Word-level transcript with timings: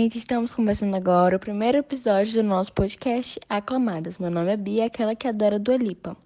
gente! 0.00 0.16
Estamos 0.16 0.54
começando 0.54 0.94
agora 0.94 1.36
o 1.36 1.38
primeiro 1.38 1.76
episódio 1.76 2.32
do 2.32 2.42
nosso 2.42 2.72
podcast 2.72 3.38
Aclamadas. 3.46 4.18
Meu 4.18 4.30
nome 4.30 4.50
é 4.50 4.56
Bia, 4.56 4.86
aquela 4.86 5.14
que 5.14 5.28
adora 5.28 5.58
Dua 5.58 5.76
Lipa. 5.76 6.16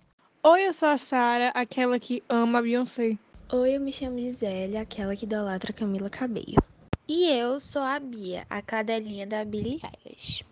Oi, 0.45 0.69
eu 0.69 0.73
sou 0.73 0.89
a 0.89 0.97
Sara, 0.97 1.49
aquela 1.49 1.99
que 1.99 2.23
ama 2.29 2.61
a 2.61 2.63
Beyoncé. 2.63 3.19
Oi, 3.53 3.75
eu 3.75 3.81
me 3.81 3.93
chamo 3.93 4.21
Gisele, 4.21 4.77
aquela 4.77 5.17
que 5.17 5.25
idolatra 5.25 5.73
Camila 5.73 6.09
Cabello. 6.09 6.63
E 7.09 7.29
eu 7.31 7.59
sou 7.59 7.83
a 7.83 7.99
Bia, 7.99 8.47
a 8.49 8.63
cadelinha 8.63 9.27
da 9.27 9.45
Billie 9.45 9.81
Eilish. 10.05 10.45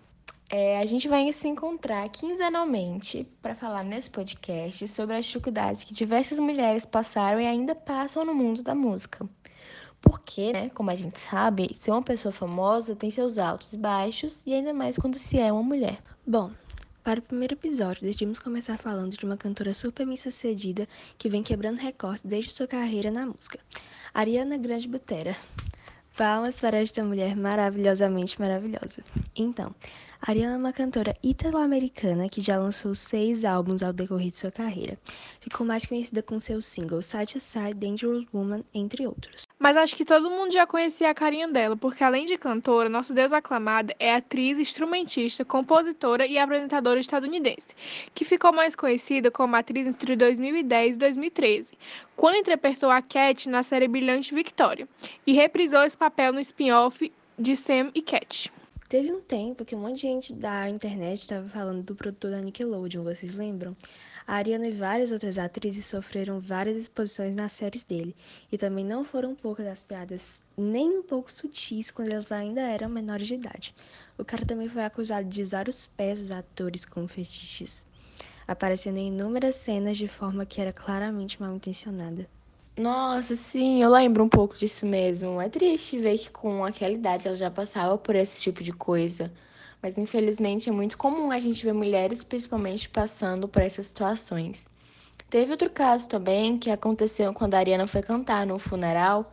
É, 0.50 0.80
a 0.80 0.84
gente 0.84 1.06
vai 1.06 1.32
se 1.32 1.46
encontrar 1.46 2.08
quinzenalmente 2.08 3.24
para 3.40 3.54
falar 3.54 3.84
nesse 3.84 4.10
podcast 4.10 4.88
sobre 4.88 5.14
as 5.14 5.26
dificuldades 5.26 5.84
que 5.84 5.94
diversas 5.94 6.40
mulheres 6.40 6.84
passaram 6.84 7.40
e 7.40 7.46
ainda 7.46 7.72
passam 7.72 8.24
no 8.24 8.34
mundo 8.34 8.64
da 8.64 8.74
música. 8.74 9.24
Porque, 10.02 10.52
né, 10.52 10.68
como 10.70 10.90
a 10.90 10.94
gente 10.94 11.18
sabe, 11.18 11.70
ser 11.74 11.92
uma 11.92 12.02
pessoa 12.02 12.32
famosa 12.32 12.94
tem 12.94 13.10
seus 13.10 13.38
altos 13.38 13.72
e 13.72 13.78
baixos, 13.78 14.42
e 14.44 14.52
ainda 14.52 14.74
mais 14.74 14.98
quando 14.98 15.16
se 15.18 15.38
é 15.38 15.50
uma 15.52 15.62
mulher. 15.62 16.02
Bom, 16.26 16.50
para 17.04 17.18
o 17.18 17.22
primeiro 17.22 17.54
episódio, 17.54 18.02
decidimos 18.02 18.38
começar 18.38 18.76
falando 18.76 19.16
de 19.16 19.24
uma 19.24 19.36
cantora 19.36 19.74
super 19.74 20.06
bem 20.06 20.16
sucedida 20.16 20.88
que 21.18 21.28
vem 21.28 21.42
quebrando 21.42 21.78
recordes 21.78 22.24
desde 22.24 22.52
sua 22.52 22.66
carreira 22.66 23.10
na 23.10 23.26
música, 23.26 23.58
Ariana 24.12 24.56
Grande 24.56 24.86
Butera. 24.86 25.36
Palmas 26.16 26.60
para 26.60 26.76
esta 26.76 27.02
mulher 27.02 27.34
maravilhosamente 27.34 28.38
maravilhosa. 28.38 29.02
Então, 29.34 29.74
Ariana 30.24 30.54
é 30.54 30.56
uma 30.56 30.72
cantora 30.72 31.16
italo-americana 31.20 32.28
que 32.28 32.40
já 32.40 32.56
lançou 32.56 32.94
seis 32.94 33.44
álbuns 33.44 33.82
ao 33.82 33.92
decorrer 33.92 34.30
de 34.30 34.38
sua 34.38 34.52
carreira. 34.52 34.96
Ficou 35.40 35.66
mais 35.66 35.84
conhecida 35.84 36.22
com 36.22 36.38
seus 36.38 36.64
singles 36.64 37.06
Side 37.06 37.32
to 37.32 37.40
Side, 37.40 37.74
Dangerous 37.74 38.24
Woman, 38.32 38.62
entre 38.72 39.04
outros. 39.04 39.42
Mas 39.58 39.76
acho 39.76 39.96
que 39.96 40.04
todo 40.04 40.30
mundo 40.30 40.52
já 40.52 40.64
conhecia 40.64 41.10
a 41.10 41.14
carinha 41.14 41.48
dela, 41.48 41.76
porque 41.76 42.04
além 42.04 42.24
de 42.24 42.38
cantora, 42.38 42.88
nossa 42.88 43.12
deusa 43.12 43.38
aclamada 43.38 43.96
é 43.98 44.14
atriz, 44.14 44.60
instrumentista, 44.60 45.44
compositora 45.44 46.24
e 46.24 46.38
apresentadora 46.38 47.00
estadunidense, 47.00 47.74
que 48.14 48.24
ficou 48.24 48.52
mais 48.52 48.76
conhecida 48.76 49.28
como 49.28 49.56
atriz 49.56 49.88
entre 49.88 50.14
2010 50.14 50.94
e 50.94 50.98
2013, 50.98 51.74
quando 52.14 52.36
interpretou 52.36 52.92
a 52.92 53.02
Cat 53.02 53.48
na 53.48 53.64
série 53.64 53.88
Brilhante 53.88 54.32
Victoria, 54.32 54.86
e 55.26 55.32
reprisou 55.32 55.82
esse 55.82 55.96
papel 55.96 56.32
no 56.32 56.38
spin-off 56.38 57.12
de 57.36 57.56
Sam 57.56 57.90
e 57.92 58.00
Cat. 58.00 58.52
Teve 58.92 59.10
um 59.10 59.22
tempo 59.22 59.64
que 59.64 59.74
um 59.74 59.78
monte 59.78 59.94
de 59.94 60.02
gente 60.02 60.34
da 60.34 60.68
internet 60.68 61.20
estava 61.20 61.48
falando 61.48 61.82
do 61.82 61.94
produtor 61.94 62.32
da 62.32 62.42
Nickelodeon, 62.42 63.02
vocês 63.02 63.34
lembram? 63.34 63.74
A 64.26 64.34
Ariana 64.34 64.68
e 64.68 64.72
várias 64.72 65.12
outras 65.12 65.38
atrizes 65.38 65.86
sofreram 65.86 66.38
várias 66.38 66.76
exposições 66.76 67.34
nas 67.34 67.52
séries 67.52 67.84
dele, 67.84 68.14
e 68.52 68.58
também 68.58 68.84
não 68.84 69.02
foram 69.02 69.34
poucas 69.34 69.66
as 69.66 69.82
piadas 69.82 70.38
nem 70.58 70.98
um 70.98 71.02
pouco 71.02 71.32
sutis 71.32 71.90
quando 71.90 72.12
elas 72.12 72.30
ainda 72.30 72.60
eram 72.60 72.90
menores 72.90 73.28
de 73.28 73.36
idade. 73.36 73.74
O 74.18 74.26
cara 74.26 74.44
também 74.44 74.68
foi 74.68 74.84
acusado 74.84 75.26
de 75.26 75.42
usar 75.42 75.70
os 75.70 75.86
pés 75.86 76.18
dos 76.18 76.30
atores 76.30 76.84
como 76.84 77.08
fetiches, 77.08 77.88
aparecendo 78.46 78.98
em 78.98 79.08
inúmeras 79.08 79.56
cenas 79.56 79.96
de 79.96 80.06
forma 80.06 80.44
que 80.44 80.60
era 80.60 80.70
claramente 80.70 81.40
mal 81.40 81.56
intencionada. 81.56 82.28
Nossa, 82.76 83.34
sim, 83.34 83.82
eu 83.82 83.90
lembro 83.90 84.24
um 84.24 84.28
pouco 84.28 84.56
disso 84.56 84.86
mesmo. 84.86 85.40
É 85.40 85.48
triste 85.48 85.98
ver 85.98 86.18
que 86.18 86.30
com 86.30 86.64
aquela 86.64 86.92
idade 86.92 87.26
ela 87.28 87.36
já 87.36 87.50
passava 87.50 87.98
por 87.98 88.14
esse 88.16 88.40
tipo 88.40 88.62
de 88.62 88.72
coisa. 88.72 89.32
Mas 89.82 89.98
infelizmente 89.98 90.68
é 90.68 90.72
muito 90.72 90.96
comum 90.96 91.30
a 91.30 91.38
gente 91.38 91.64
ver 91.64 91.72
mulheres, 91.74 92.24
principalmente, 92.24 92.88
passando 92.88 93.48
por 93.48 93.62
essas 93.62 93.86
situações. 93.86 94.66
Teve 95.30 95.52
outro 95.52 95.70
caso 95.70 96.08
também 96.08 96.58
que 96.58 96.70
aconteceu 96.70 97.32
quando 97.34 97.54
a 97.54 97.58
Ariana 97.58 97.86
foi 97.86 98.02
cantar 98.02 98.46
no 98.46 98.58
funeral 98.58 99.32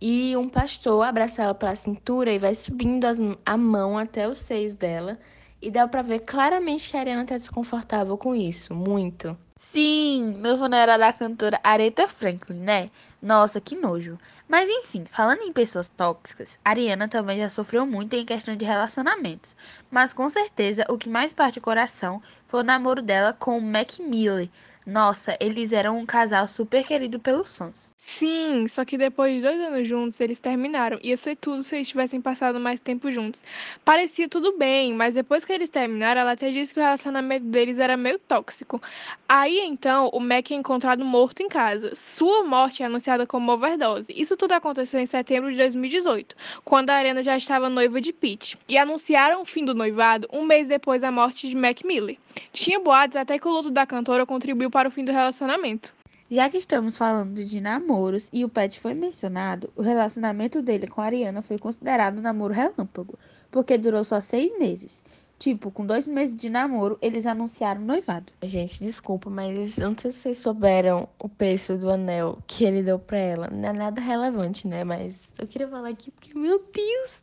e 0.00 0.36
um 0.36 0.48
pastor 0.48 1.04
abraça 1.04 1.42
ela 1.42 1.54
pela 1.54 1.76
cintura 1.76 2.32
e 2.32 2.38
vai 2.38 2.54
subindo 2.54 3.06
a 3.46 3.56
mão 3.56 3.98
até 3.98 4.28
os 4.28 4.38
seios 4.38 4.74
dela. 4.74 5.18
E 5.60 5.70
dá 5.70 5.88
pra 5.88 6.02
ver 6.02 6.20
claramente 6.20 6.90
que 6.90 6.96
a 6.96 7.00
Ariana 7.00 7.24
tá 7.24 7.38
desconfortável 7.38 8.16
com 8.18 8.34
isso, 8.34 8.74
muito. 8.74 9.36
Sim, 9.56 10.36
no 10.38 10.58
funeral 10.58 10.98
da 10.98 11.12
cantora 11.12 11.58
Aretha 11.64 12.06
Franklin, 12.06 12.60
né? 12.60 12.90
Nossa, 13.22 13.60
que 13.60 13.74
nojo. 13.74 14.18
Mas 14.48 14.68
enfim, 14.68 15.04
falando 15.10 15.40
em 15.42 15.52
pessoas 15.52 15.88
tóxicas, 15.88 16.58
Ariana 16.64 17.08
também 17.08 17.38
já 17.38 17.48
sofreu 17.48 17.84
muito 17.84 18.14
em 18.14 18.24
questão 18.24 18.54
de 18.54 18.64
relacionamentos. 18.64 19.56
Mas 19.90 20.12
com 20.12 20.28
certeza 20.28 20.84
o 20.88 20.96
que 20.96 21.08
mais 21.08 21.32
parte 21.32 21.58
o 21.58 21.62
coração 21.62 22.22
foi 22.46 22.60
o 22.60 22.64
namoro 22.64 23.02
dela 23.02 23.32
com 23.32 23.58
o 23.58 23.62
Mac 23.62 23.98
Miller, 23.98 24.48
nossa, 24.86 25.36
eles 25.40 25.72
eram 25.72 25.98
um 25.98 26.06
casal 26.06 26.46
super 26.46 26.86
querido 26.86 27.18
pelos 27.18 27.52
fãs. 27.52 27.92
Sim, 27.96 28.68
só 28.68 28.84
que 28.84 28.96
depois 28.96 29.34
de 29.34 29.42
dois 29.42 29.60
anos 29.60 29.88
juntos, 29.88 30.20
eles 30.20 30.38
terminaram. 30.38 30.96
Ia 31.02 31.16
ser 31.16 31.34
tudo 31.34 31.60
se 31.64 31.74
eles 31.74 31.88
tivessem 31.88 32.20
passado 32.20 32.60
mais 32.60 32.78
tempo 32.78 33.10
juntos. 33.10 33.42
Parecia 33.84 34.28
tudo 34.28 34.56
bem, 34.56 34.94
mas 34.94 35.14
depois 35.14 35.44
que 35.44 35.52
eles 35.52 35.68
terminaram, 35.68 36.20
ela 36.20 36.32
até 36.32 36.52
disse 36.52 36.72
que 36.72 36.78
o 36.78 36.82
relacionamento 36.84 37.46
deles 37.46 37.80
era 37.80 37.96
meio 37.96 38.16
tóxico. 38.16 38.80
Aí 39.28 39.58
então, 39.58 40.08
o 40.12 40.20
Mac 40.20 40.52
é 40.52 40.54
encontrado 40.54 41.04
morto 41.04 41.42
em 41.42 41.48
casa. 41.48 41.92
Sua 41.96 42.44
morte 42.44 42.84
é 42.84 42.86
anunciada 42.86 43.26
como 43.26 43.50
overdose. 43.50 44.14
Isso 44.16 44.36
tudo 44.36 44.52
aconteceu 44.52 45.00
em 45.00 45.06
setembro 45.06 45.50
de 45.50 45.56
2018, 45.56 46.36
quando 46.64 46.90
a 46.90 46.94
Arena 46.94 47.24
já 47.24 47.36
estava 47.36 47.68
noiva 47.68 48.00
de 48.00 48.12
Pete. 48.12 48.56
E 48.68 48.78
anunciaram 48.78 49.42
o 49.42 49.44
fim 49.44 49.64
do 49.64 49.74
noivado 49.74 50.28
um 50.32 50.44
mês 50.44 50.68
depois 50.68 51.02
da 51.02 51.10
morte 51.10 51.48
de 51.48 51.56
Mac 51.56 51.82
Miller. 51.82 52.16
Tinha 52.52 52.78
boatos 52.78 53.16
até 53.16 53.36
que 53.38 53.48
o 53.48 53.50
luto 53.50 53.70
da 53.70 53.84
cantora 53.84 54.24
contribuiu 54.24 54.70
para 54.76 54.90
o 54.90 54.92
fim 54.92 55.06
do 55.06 55.10
relacionamento. 55.10 55.94
Já 56.30 56.50
que 56.50 56.58
estamos 56.58 56.98
falando 56.98 57.42
de 57.42 57.62
namoros 57.62 58.28
e 58.30 58.44
o 58.44 58.48
Pet 58.50 58.78
foi 58.78 58.92
mencionado, 58.92 59.72
o 59.74 59.80
relacionamento 59.80 60.60
dele 60.60 60.86
com 60.86 61.00
a 61.00 61.06
Ariana 61.06 61.40
foi 61.40 61.56
considerado 61.56 62.18
um 62.18 62.20
namoro 62.20 62.52
relâmpago, 62.52 63.18
porque 63.50 63.78
durou 63.78 64.04
só 64.04 64.20
seis 64.20 64.52
meses. 64.58 65.02
Tipo, 65.38 65.70
com 65.70 65.86
dois 65.86 66.06
meses 66.06 66.36
de 66.36 66.50
namoro, 66.50 66.98
eles 67.00 67.24
anunciaram 67.24 67.80
o 67.80 67.86
noivado. 67.86 68.30
Gente, 68.42 68.84
desculpa, 68.84 69.30
mas 69.30 69.78
eu 69.78 69.88
não 69.88 69.98
sei 69.98 70.10
se 70.10 70.18
vocês 70.18 70.38
souberam 70.40 71.08
o 71.18 71.26
preço 71.26 71.78
do 71.78 71.90
anel 71.90 72.36
que 72.46 72.62
ele 72.62 72.82
deu 72.82 72.98
pra 72.98 73.16
ela. 73.16 73.48
Não 73.48 73.70
é 73.70 73.72
nada 73.72 73.98
relevante, 73.98 74.68
né? 74.68 74.84
Mas 74.84 75.18
eu 75.38 75.46
queria 75.46 75.68
falar 75.68 75.88
aqui 75.88 76.10
porque, 76.10 76.38
meu 76.38 76.62
Deus! 76.70 77.22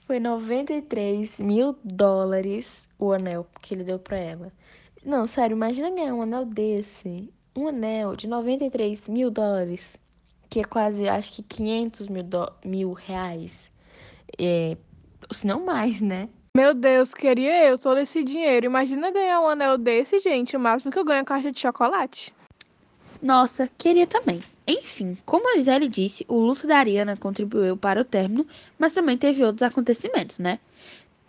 Foi 0.00 0.20
93 0.20 1.38
mil 1.38 1.74
dólares 1.82 2.86
o 2.98 3.12
anel 3.12 3.46
que 3.62 3.74
ele 3.74 3.82
deu 3.82 3.98
pra 3.98 4.18
ela. 4.18 4.52
Não, 5.06 5.24
sério, 5.24 5.54
imagina 5.54 5.88
ganhar 5.88 6.12
um 6.12 6.22
anel 6.22 6.44
desse. 6.44 7.32
Um 7.56 7.68
anel 7.68 8.16
de 8.16 8.26
93 8.26 9.08
mil 9.08 9.30
dólares, 9.30 9.96
que 10.50 10.58
é 10.58 10.64
quase, 10.64 11.08
acho 11.08 11.32
que 11.32 11.44
500 11.44 12.08
mil, 12.08 12.24
do... 12.24 12.52
mil 12.64 12.92
reais. 12.92 13.70
É, 14.36 14.76
se 15.30 15.46
não 15.46 15.64
mais, 15.64 16.00
né? 16.00 16.28
Meu 16.56 16.74
Deus, 16.74 17.14
queria 17.14 17.66
eu 17.66 17.78
todo 17.78 17.98
esse 17.98 18.24
dinheiro. 18.24 18.66
Imagina 18.66 19.12
ganhar 19.12 19.40
um 19.42 19.48
anel 19.48 19.78
desse, 19.78 20.18
gente. 20.18 20.56
O 20.56 20.60
máximo 20.60 20.90
que 20.90 20.98
eu 20.98 21.04
ganho 21.04 21.20
é 21.20 21.24
caixa 21.24 21.52
de 21.52 21.60
chocolate. 21.60 22.34
Nossa, 23.22 23.70
queria 23.78 24.08
também. 24.08 24.42
Enfim, 24.66 25.16
como 25.24 25.52
a 25.52 25.56
Gisele 25.56 25.88
disse, 25.88 26.26
o 26.26 26.40
luto 26.40 26.66
da 26.66 26.78
Ariana 26.78 27.16
contribuiu 27.16 27.76
para 27.76 28.00
o 28.00 28.04
término, 28.04 28.44
mas 28.76 28.92
também 28.92 29.16
teve 29.16 29.44
outros 29.44 29.62
acontecimentos, 29.62 30.40
né? 30.40 30.58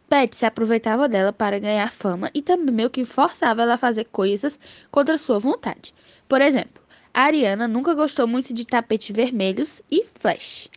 Pet 0.10 0.36
se 0.36 0.46
aproveitava 0.46 1.10
dela 1.10 1.34
para 1.34 1.60
ganhar 1.60 1.92
fama 1.92 2.32
e 2.34 2.42
também 2.42 2.74
meio 2.74 2.90
que 2.90 3.04
forçava 3.04 3.64
ela 3.64 3.74
a 3.74 3.78
fazer 3.78 4.06
coisas 4.06 4.58
contra 4.90 5.18
sua 5.18 5.38
vontade. 5.38 5.94
Por 6.30 6.42
exemplo, 6.42 6.82
a 7.14 7.24
Ariana 7.24 7.68
nunca 7.68 7.94
gostou 7.94 8.26
muito 8.26 8.54
de 8.54 8.66
tapetes 8.66 9.16
vermelhos 9.16 9.82
e 9.92 10.06
flash. 10.16 10.70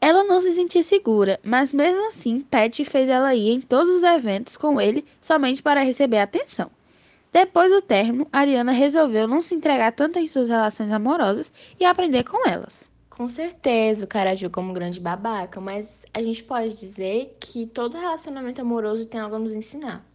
Ela 0.00 0.24
não 0.24 0.40
se 0.40 0.52
sentia 0.52 0.82
segura, 0.82 1.38
mas 1.42 1.74
mesmo 1.74 2.08
assim, 2.08 2.40
Pet 2.40 2.84
fez 2.84 3.08
ela 3.08 3.34
ir 3.34 3.50
em 3.50 3.60
todos 3.60 3.96
os 3.96 4.02
eventos 4.02 4.56
com 4.56 4.80
ele 4.80 5.04
somente 5.20 5.62
para 5.62 5.82
receber 5.82 6.18
atenção. 6.18 6.70
Depois 7.30 7.70
do 7.70 7.82
término, 7.82 8.26
Ariana 8.32 8.72
resolveu 8.72 9.28
não 9.28 9.40
se 9.40 9.54
entregar 9.54 9.92
tanto 9.92 10.18
em 10.18 10.26
suas 10.26 10.48
relações 10.48 10.90
amorosas 10.90 11.52
e 11.78 11.84
aprender 11.84 12.24
com 12.24 12.48
elas. 12.48 12.88
Com 13.18 13.26
certeza, 13.26 14.04
o 14.04 14.08
cara 14.08 14.30
agiu 14.30 14.48
como 14.48 14.70
um 14.70 14.72
grande 14.72 15.00
babaca, 15.00 15.60
mas 15.60 16.06
a 16.14 16.22
gente 16.22 16.44
pode 16.44 16.74
dizer 16.74 17.36
que 17.40 17.66
todo 17.66 17.98
relacionamento 17.98 18.60
amoroso 18.60 19.06
tem 19.06 19.18
algo 19.18 19.34
a 19.34 19.40
nos 19.40 19.52
ensinar. 19.52 20.06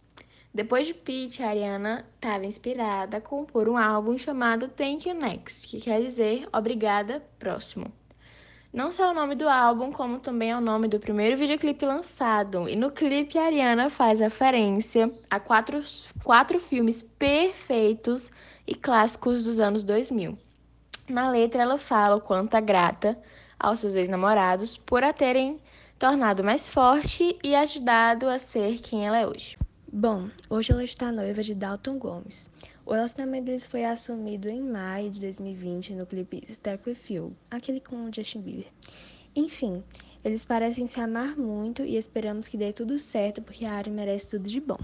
Depois 0.54 0.86
de 0.86 0.94
Pete, 0.94 1.42
a 1.42 1.50
Ariana 1.50 2.06
estava 2.14 2.46
inspirada 2.46 3.18
a 3.18 3.20
compor 3.20 3.68
um 3.68 3.76
álbum 3.76 4.16
chamado 4.16 4.68
Thank 4.68 5.06
You 5.06 5.14
Next, 5.16 5.68
que 5.68 5.82
quer 5.82 6.00
dizer 6.00 6.48
Obrigada 6.50 7.22
Próximo. 7.38 7.92
Não 8.72 8.90
só 8.90 9.04
é 9.04 9.10
o 9.10 9.14
nome 9.14 9.34
do 9.34 9.50
álbum, 9.50 9.92
como 9.92 10.18
também 10.18 10.52
é 10.52 10.56
o 10.56 10.62
nome 10.62 10.88
do 10.88 10.98
primeiro 10.98 11.36
videoclipe 11.36 11.84
lançado. 11.84 12.66
E 12.66 12.74
no 12.74 12.90
clipe, 12.90 13.36
a 13.36 13.44
Ariana 13.44 13.90
faz 13.90 14.20
referência 14.20 15.12
a 15.28 15.38
quatro, 15.38 15.78
quatro 16.22 16.58
filmes 16.58 17.02
perfeitos 17.02 18.30
e 18.66 18.74
clássicos 18.74 19.44
dos 19.44 19.60
anos 19.60 19.84
2000. 19.84 20.38
Na 21.08 21.30
letra, 21.30 21.62
ela 21.62 21.78
fala 21.78 22.16
o 22.16 22.20
quanto 22.20 22.56
é 22.56 22.60
grata 22.60 23.18
aos 23.58 23.80
seus 23.80 23.94
ex-namorados 23.94 24.76
por 24.76 25.04
a 25.04 25.12
terem 25.12 25.60
tornado 25.98 26.42
mais 26.42 26.68
forte 26.68 27.38
e 27.42 27.54
ajudado 27.54 28.28
a 28.28 28.38
ser 28.38 28.80
quem 28.80 29.06
ela 29.06 29.18
é 29.18 29.26
hoje. 29.26 29.56
Bom, 29.92 30.28
hoje 30.48 30.72
ela 30.72 30.82
está 30.82 31.12
noiva 31.12 31.42
de 31.42 31.54
Dalton 31.54 31.98
Gomes. 31.98 32.50
O 32.86 32.92
relacionamento 32.92 33.46
deles 33.46 33.64
foi 33.64 33.84
assumido 33.84 34.48
em 34.48 34.60
maio 34.60 35.10
de 35.10 35.20
2020 35.20 35.94
no 35.94 36.06
clipe 36.06 36.42
Stack 36.48 36.88
With 36.88 36.98
You, 37.08 37.36
aquele 37.50 37.80
com 37.80 38.04
o 38.04 38.12
Justin 38.12 38.40
Bieber. 38.40 38.66
Enfim, 39.36 39.82
Eles 40.24 40.42
parecem 40.42 40.86
se 40.86 40.98
amar 40.98 41.36
muito 41.36 41.82
e 41.82 41.98
esperamos 41.98 42.48
que 42.48 42.56
dê 42.56 42.72
tudo 42.72 42.98
certo 42.98 43.42
porque 43.42 43.66
a 43.66 43.74
Ari 43.74 43.90
merece 43.90 44.30
tudo 44.30 44.48
de 44.48 44.58
bom. 44.58 44.78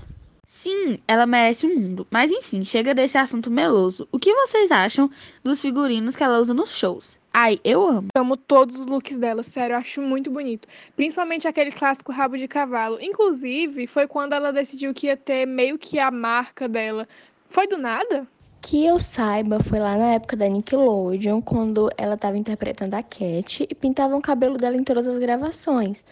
Sim, 0.47 0.99
ela 1.07 1.27
merece 1.27 1.67
o 1.67 1.75
mundo. 1.75 2.07
Mas 2.11 2.31
enfim, 2.31 2.65
chega 2.65 2.95
desse 2.95 3.17
assunto 3.17 3.51
meloso. 3.51 4.09
O 4.13 4.19
que 4.19 4.35
vocês 4.35 4.71
acham 4.71 5.11
dos 5.43 5.61
figurinos 5.61 6.17
que 6.17 6.23
ela 6.23 6.39
usa 6.39 6.53
nos 6.53 6.77
shows? 6.77 7.19
Ai, 7.33 7.61
eu 7.65 7.87
amo. 7.87 8.09
Amo 8.15 8.37
todos 8.37 8.77
os 8.79 8.87
looks 8.87 9.17
dela, 9.17 9.43
sério, 9.43 9.75
eu 9.75 9.79
acho 9.79 10.03
muito 10.03 10.31
bonito. 10.31 10.69
Principalmente 10.97 11.47
aquele 11.47 11.71
clássico 11.71 12.11
rabo 12.11 12.37
de 12.37 12.49
cavalo. 12.49 12.99
Inclusive, 13.01 13.87
foi 13.87 14.07
quando 14.07 14.33
ela 14.33 14.53
decidiu 14.53 14.93
que 14.93 15.07
ia 15.07 15.17
ter 15.17 15.47
meio 15.47 15.79
que 15.79 15.99
a 15.99 16.11
marca 16.11 16.69
dela. 16.69 17.09
Foi 17.49 17.67
do 17.69 17.79
nada? 17.79 18.27
Que 18.61 18.85
eu 18.85 18.99
saiba, 18.99 19.63
foi 19.63 19.79
lá 19.79 19.97
na 19.97 20.15
época 20.15 20.37
da 20.37 20.47
Nickelodeon, 20.49 21.41
quando 21.41 21.89
ela 21.97 22.15
estava 22.15 22.37
interpretando 22.37 22.95
a 22.95 23.03
Cat 23.03 23.67
e 23.69 23.75
pintavam 23.75 24.19
o 24.19 24.23
cabelo 24.23 24.59
dela 24.59 24.77
em 24.77 24.85
todas 24.85 25.09
as 25.09 25.17
gravações. 25.17 26.05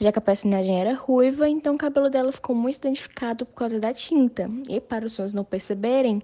Já 0.00 0.12
que 0.12 0.18
a 0.18 0.22
personagem 0.22 0.78
era 0.78 0.94
ruiva, 0.94 1.48
então 1.48 1.74
o 1.74 1.78
cabelo 1.78 2.10
dela 2.10 2.30
ficou 2.30 2.54
muito 2.54 2.76
identificado 2.76 3.46
por 3.46 3.54
causa 3.54 3.80
da 3.80 3.92
tinta. 3.94 4.50
E 4.68 4.80
para 4.80 5.06
os 5.06 5.14
sons 5.14 5.32
não 5.32 5.42
perceberem 5.42 6.22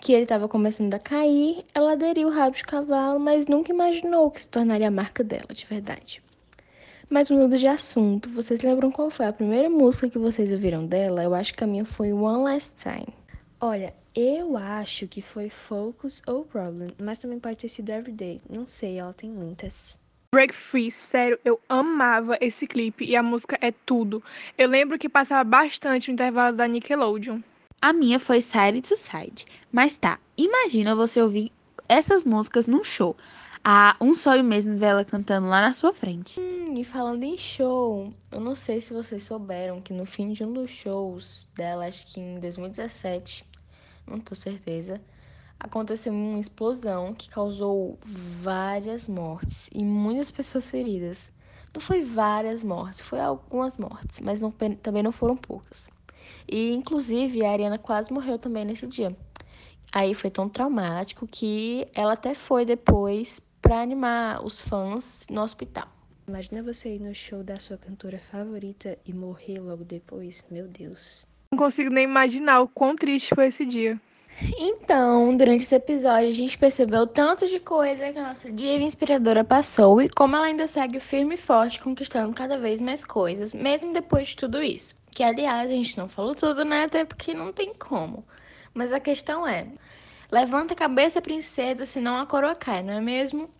que 0.00 0.12
ele 0.12 0.22
estava 0.24 0.48
começando 0.48 0.94
a 0.94 0.98
cair, 0.98 1.64
ela 1.74 1.92
aderiu 1.92 2.28
o 2.28 2.30
rabo 2.30 2.56
de 2.56 2.64
cavalo, 2.64 3.20
mas 3.20 3.46
nunca 3.46 3.72
imaginou 3.72 4.30
que 4.30 4.42
se 4.42 4.48
tornaria 4.48 4.88
a 4.88 4.90
marca 4.90 5.22
dela, 5.22 5.48
de 5.52 5.64
verdade. 5.66 6.22
Mas 7.08 7.30
mudando 7.30 7.56
de 7.56 7.66
assunto, 7.66 8.28
vocês 8.30 8.60
lembram 8.62 8.92
qual 8.92 9.10
foi 9.10 9.26
a 9.26 9.32
primeira 9.32 9.70
música 9.70 10.10
que 10.10 10.18
vocês 10.18 10.52
ouviram 10.52 10.86
dela? 10.86 11.22
Eu 11.22 11.34
acho 11.34 11.54
que 11.54 11.64
a 11.64 11.66
minha 11.66 11.84
foi 11.84 12.12
One 12.12 12.44
Last 12.44 12.72
Time. 12.76 13.14
Olha, 13.60 13.94
eu 14.14 14.56
acho 14.56 15.08
que 15.08 15.22
foi 15.22 15.48
Focus 15.48 16.20
ou 16.26 16.44
Problem, 16.44 16.90
mas 16.98 17.18
também 17.18 17.38
pode 17.38 17.56
ter 17.56 17.68
sido 17.68 17.90
Everyday. 17.90 18.40
Não 18.48 18.66
sei, 18.66 18.98
ela 18.98 19.12
tem 19.12 19.30
muitas. 19.30 19.98
Break 20.30 20.54
Free, 20.54 20.90
sério, 20.90 21.40
eu 21.42 21.58
amava 21.70 22.36
esse 22.38 22.66
clipe 22.66 23.02
e 23.02 23.16
a 23.16 23.22
música 23.22 23.58
é 23.62 23.72
tudo. 23.72 24.22
Eu 24.58 24.68
lembro 24.68 24.98
que 24.98 25.08
passava 25.08 25.42
bastante 25.42 26.08
no 26.08 26.12
intervalo 26.12 26.54
da 26.54 26.68
Nickelodeon. 26.68 27.40
A 27.80 27.94
minha 27.94 28.20
foi 28.20 28.42
Side 28.42 28.82
to 28.82 28.94
Side. 28.94 29.46
Mas 29.72 29.96
tá, 29.96 30.18
imagina 30.36 30.94
você 30.94 31.22
ouvir 31.22 31.50
essas 31.88 32.24
músicas 32.24 32.66
num 32.66 32.84
show. 32.84 33.16
Ah, 33.64 33.96
um 33.98 34.12
sonho 34.12 34.44
mesmo 34.44 34.76
dela 34.76 35.02
cantando 35.02 35.46
lá 35.46 35.62
na 35.62 35.72
sua 35.72 35.94
frente. 35.94 36.38
Hum, 36.38 36.78
e 36.78 36.84
falando 36.84 37.22
em 37.24 37.38
show, 37.38 38.12
eu 38.30 38.40
não 38.40 38.54
sei 38.54 38.82
se 38.82 38.92
vocês 38.92 39.22
souberam 39.22 39.80
que 39.80 39.94
no 39.94 40.04
fim 40.04 40.32
de 40.32 40.44
um 40.44 40.52
dos 40.52 40.70
shows 40.70 41.48
dela, 41.56 41.86
acho 41.86 42.06
que 42.06 42.20
em 42.20 42.38
2017, 42.38 43.46
não 44.06 44.20
tô 44.20 44.34
certeza, 44.34 45.00
aconteceu 45.60 46.12
uma 46.12 46.38
explosão 46.38 47.14
que 47.14 47.28
causou 47.30 47.98
várias 48.40 49.08
mortes 49.08 49.68
e 49.72 49.84
muitas 49.84 50.30
pessoas 50.30 50.70
feridas. 50.70 51.30
Não 51.74 51.80
foi 51.80 52.02
várias 52.02 52.64
mortes, 52.64 53.00
foi 53.00 53.20
algumas 53.20 53.76
mortes, 53.76 54.20
mas 54.20 54.40
não, 54.40 54.50
também 54.50 55.02
não 55.02 55.12
foram 55.12 55.36
poucas. 55.36 55.88
E 56.50 56.72
inclusive 56.72 57.44
a 57.44 57.50
Ariana 57.50 57.78
quase 57.78 58.12
morreu 58.12 58.38
também 58.38 58.64
nesse 58.64 58.86
dia. 58.86 59.14
Aí 59.92 60.14
foi 60.14 60.30
tão 60.30 60.48
traumático 60.48 61.26
que 61.26 61.86
ela 61.94 62.12
até 62.12 62.34
foi 62.34 62.64
depois 62.64 63.40
para 63.60 63.80
animar 63.80 64.44
os 64.44 64.60
fãs 64.60 65.26
no 65.30 65.42
hospital. 65.42 65.88
Imagina 66.26 66.62
você 66.62 66.94
ir 66.96 67.00
no 67.00 67.14
show 67.14 67.42
da 67.42 67.58
sua 67.58 67.78
cantora 67.78 68.18
favorita 68.30 68.98
e 69.06 69.14
morrer 69.14 69.60
logo 69.60 69.84
depois. 69.84 70.44
Meu 70.50 70.68
Deus. 70.68 71.26
Não 71.50 71.58
consigo 71.58 71.90
nem 71.90 72.04
imaginar 72.04 72.60
o 72.60 72.68
quão 72.68 72.94
triste 72.94 73.34
foi 73.34 73.46
esse 73.46 73.64
dia. 73.64 73.98
Então, 74.40 75.36
durante 75.36 75.64
esse 75.64 75.74
episódio, 75.74 76.28
a 76.28 76.32
gente 76.32 76.56
percebeu 76.56 77.06
tanto 77.06 77.46
de 77.46 77.58
coisa 77.58 78.12
que 78.12 78.18
a 78.18 78.28
nossa 78.28 78.52
diva 78.52 78.84
inspiradora 78.84 79.42
passou 79.42 80.00
e 80.00 80.08
como 80.08 80.36
ela 80.36 80.46
ainda 80.46 80.68
segue 80.68 81.00
firme 81.00 81.34
e 81.34 81.38
forte, 81.38 81.80
conquistando 81.80 82.36
cada 82.36 82.56
vez 82.56 82.80
mais 82.80 83.04
coisas, 83.04 83.52
mesmo 83.52 83.92
depois 83.92 84.28
de 84.28 84.36
tudo 84.36 84.62
isso. 84.62 84.94
Que, 85.10 85.24
aliás, 85.24 85.68
a 85.68 85.72
gente 85.72 85.98
não 85.98 86.08
falou 86.08 86.34
tudo, 86.36 86.64
né? 86.64 86.84
Até 86.84 87.04
porque 87.04 87.34
não 87.34 87.52
tem 87.52 87.74
como. 87.74 88.24
Mas 88.72 88.92
a 88.92 89.00
questão 89.00 89.44
é: 89.46 89.66
levanta 90.30 90.72
a 90.74 90.76
cabeça, 90.76 91.20
princesa, 91.20 91.84
senão 91.84 92.20
a 92.20 92.26
coroa 92.26 92.54
cai, 92.54 92.82
não 92.82 92.94
é 92.94 93.00
mesmo? 93.00 93.50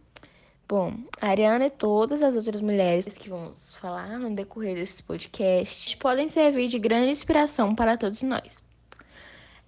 Bom, 0.68 0.94
a 1.20 1.28
Ariana 1.28 1.66
e 1.66 1.70
todas 1.70 2.22
as 2.22 2.36
outras 2.36 2.60
mulheres 2.60 3.08
que 3.08 3.30
vamos 3.30 3.74
falar 3.76 4.18
no 4.18 4.30
decorrer 4.30 4.76
desses 4.76 5.00
podcasts 5.00 5.94
podem 5.96 6.28
servir 6.28 6.68
de 6.68 6.78
grande 6.78 7.10
inspiração 7.10 7.74
para 7.74 7.96
todos 7.96 8.22
nós. 8.22 8.67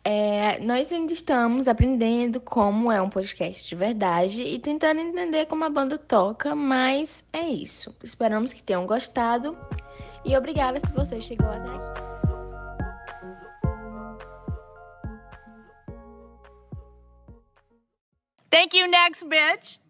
É, 0.02 0.58
nós 0.60 0.90
ainda 0.90 1.12
estamos 1.12 1.68
aprendendo 1.68 2.40
como 2.40 2.90
é 2.90 3.02
um 3.02 3.10
podcast 3.10 3.68
de 3.68 3.74
verdade 3.74 4.40
e 4.40 4.58
tentando 4.58 5.00
entender 5.00 5.46
como 5.46 5.64
a 5.64 5.68
banda 5.68 5.98
toca, 5.98 6.54
mas 6.54 7.22
é 7.32 7.46
isso. 7.46 7.94
Esperamos 8.02 8.52
que 8.52 8.62
tenham 8.62 8.86
gostado 8.86 9.56
e 10.24 10.36
obrigada 10.36 10.80
se 10.80 10.92
você 10.92 11.20
chegou 11.20 11.48
até 11.48 11.68
aqui. 11.68 12.10
Thank 18.50 18.76
you, 18.76 18.88
next 18.88 19.24
bitch. 19.26 19.89